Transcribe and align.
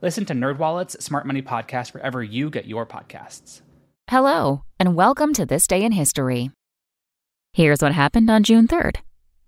Listen 0.00 0.24
to 0.26 0.32
NerdWallet's 0.32 1.04
Smart 1.04 1.26
Money 1.26 1.42
Podcast 1.42 1.92
wherever 1.92 2.22
you 2.22 2.50
get 2.50 2.66
your 2.66 2.86
podcasts. 2.86 3.62
Hello, 4.08 4.62
and 4.78 4.94
welcome 4.94 5.32
to 5.34 5.44
This 5.44 5.66
Day 5.66 5.82
in 5.82 5.90
History. 5.90 6.52
Here's 7.52 7.82
what 7.82 7.90
happened 7.90 8.30
on 8.30 8.44
June 8.44 8.68
3rd. 8.68 8.98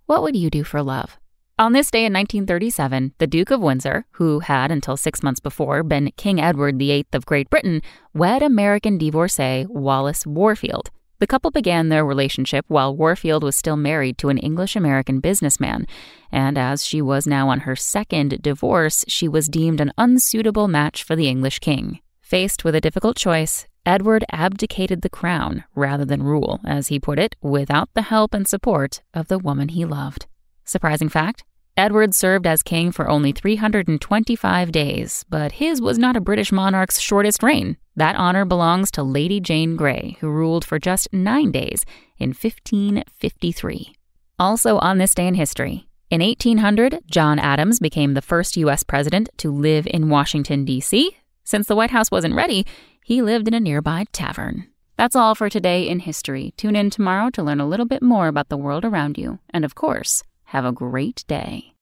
What 0.07 0.23
would 0.23 0.35
you 0.35 0.51
do 0.51 0.65
for 0.65 0.83
love? 0.83 1.21
On 1.57 1.73
this 1.73 1.89
day 1.89 2.05
in 2.05 2.13
1937, 2.13 3.15
the 3.19 3.29
Duke 3.29 3.53
of 3.53 3.61
Windsor, 3.61 4.07
who 4.13 4.41
had 4.41 4.73
until 4.73 4.97
six 4.97 5.23
months 5.23 5.39
before 5.39 5.85
been 5.85 6.11
King 6.17 6.41
Edward 6.41 6.81
VIII 6.81 7.07
of 7.13 7.27
Great 7.27 7.49
Britain, 7.49 7.81
wed 8.13 8.43
American 8.43 8.99
divorcee 8.99 9.67
Wallis 9.69 10.27
Warfield. 10.27 10.91
The 11.21 11.27
couple 11.27 11.51
began 11.51 11.91
their 11.91 12.05
relationship 12.05 12.65
while 12.69 12.97
Warfield 12.97 13.43
was 13.43 13.55
still 13.55 13.77
married 13.77 14.17
to 14.19 14.31
an 14.31 14.39
English 14.39 14.75
American 14.75 15.21
businessman, 15.21 15.87
and 16.33 16.57
as 16.57 16.83
she 16.83 17.03
was 17.03 17.27
now 17.27 17.51
on 17.51 17.61
her 17.61 17.77
second 17.77 18.41
divorce, 18.41 19.05
she 19.07 19.29
was 19.29 19.51
deemed 19.51 19.83
an 19.83 19.93
unsuitable 19.99 20.67
match 20.67 21.03
for 21.05 21.15
the 21.15 21.29
English 21.29 21.59
king. 21.59 22.01
Faced 22.23 22.65
with 22.65 22.75
a 22.75 22.81
difficult 22.81 23.19
choice, 23.19 23.67
Edward 23.85 24.25
abdicated 24.33 25.03
the 25.03 25.11
crown 25.11 25.65
rather 25.75 26.07
than 26.07 26.23
rule, 26.23 26.59
as 26.65 26.89
he 26.89 26.99
put 26.99 27.19
it, 27.19 27.37
without 27.43 27.91
the 27.93 28.03
help 28.03 28.33
and 28.33 28.49
support 28.49 29.03
of 29.13 29.29
the 29.29 29.39
woman 29.39 29.69
he 29.69 29.85
loved. 29.85 30.27
Surprising 30.65 31.11
fact 31.11 31.45
Edward 31.77 32.15
served 32.15 32.47
as 32.47 32.63
king 32.63 32.93
for 32.93 33.09
only 33.09 33.33
325 33.33 34.73
days, 34.73 35.25
but 35.29 35.53
his 35.53 35.83
was 35.83 35.99
not 35.99 36.17
a 36.17 36.21
British 36.21 36.51
monarch's 36.51 37.01
shortest 37.01 37.43
reign. 37.43 37.77
That 38.01 38.17
honor 38.17 38.47
belongs 38.47 38.91
to 38.93 39.03
Lady 39.03 39.41
Jane 39.41 39.77
Grey, 39.77 40.17
who 40.21 40.31
ruled 40.31 40.65
for 40.65 40.79
just 40.79 41.13
nine 41.13 41.51
days 41.51 41.85
in 42.17 42.31
1553. 42.31 43.95
Also 44.39 44.79
on 44.79 44.97
this 44.97 45.13
day 45.13 45.27
in 45.27 45.35
history, 45.35 45.87
in 46.09 46.23
1800, 46.23 47.01
John 47.11 47.39
Adams 47.39 47.79
became 47.79 48.15
the 48.15 48.23
first 48.23 48.57
U.S. 48.57 48.85
president 48.85 49.29
to 49.37 49.51
live 49.51 49.87
in 49.87 50.09
Washington, 50.09 50.65
D.C. 50.65 51.15
Since 51.45 51.67
the 51.67 51.77
White 51.77 51.91
House 51.91 52.11
wasn't 52.11 52.35
ready, 52.35 52.65
he 53.05 53.21
lived 53.21 53.47
in 53.47 53.53
a 53.53 53.61
nearby 53.61 54.07
tavern. 54.13 54.69
That's 54.97 55.15
all 55.15 55.35
for 55.35 55.51
today 55.51 55.87
in 55.87 55.99
history. 55.99 56.55
Tune 56.57 56.77
in 56.77 56.89
tomorrow 56.89 57.29
to 57.29 57.43
learn 57.43 57.61
a 57.61 57.69
little 57.69 57.85
bit 57.85 58.03
more 58.03 58.29
about 58.29 58.49
the 58.49 58.57
world 58.57 58.87
around 58.87 59.19
you. 59.19 59.41
And 59.51 59.63
of 59.63 59.75
course, 59.75 60.23
have 60.45 60.65
a 60.65 60.73
great 60.73 61.23
day. 61.29 61.75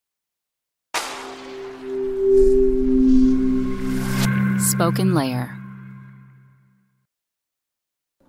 Spoken 4.59 5.15
Layer. 5.15 5.55